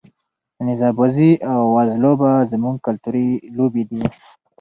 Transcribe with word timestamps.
نیزه 0.65 0.89
بازي 0.97 1.31
او 1.51 1.61
وزلوبه 1.75 2.31
زموږ 2.51 2.75
کلتوري 2.85 3.27
لوبې 3.57 3.83
دي. 3.89 4.03